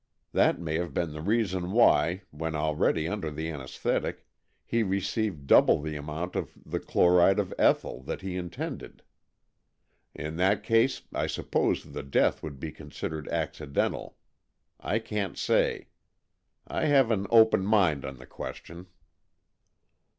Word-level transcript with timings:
That 0.31 0.59
may 0.59 0.77
have 0.79 0.95
been 0.95 1.13
the 1.13 1.21
reason 1.21 1.73
why, 1.73 2.23
when 2.31 2.55
already 2.55 3.07
under 3.07 3.29
the 3.29 3.51
anaesthetic, 3.51 4.25
he 4.65 4.81
received 4.81 5.45
double 5.45 5.79
the 5.79 5.95
amount 5.95 6.35
of 6.35 6.57
the 6.65 6.79
chloride 6.79 7.37
of 7.37 7.53
ethyl 7.59 8.01
that 8.05 8.21
he 8.21 8.35
intended. 8.35 9.03
In 10.15 10.37
that 10.37 10.63
case 10.63 11.03
I 11.13 11.27
suppose 11.27 11.83
the 11.83 12.01
death 12.01 12.41
would 12.41 12.59
be 12.59 12.71
considered 12.71 13.27
accidental. 13.27 14.17
I 14.79 14.97
can't 14.97 15.37
say. 15.37 15.89
I 16.67 16.85
have 16.85 17.11
an 17.11 17.27
open 17.29 17.63
mind 17.63 18.03
on 18.03 18.17
the 18.17 18.25
question." 18.25 18.87